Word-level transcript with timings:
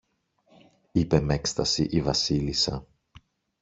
είπε 0.91 1.21
μ' 1.21 1.29
έκσταση 1.31 1.83
η 1.91 2.01
Βασίλισσα 2.01 2.87